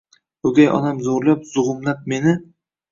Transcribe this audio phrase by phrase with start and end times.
[0.51, 2.37] O’gay onam zo’rlab, zug’umlab meni: